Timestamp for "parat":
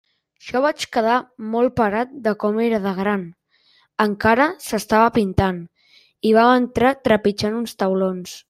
1.81-2.15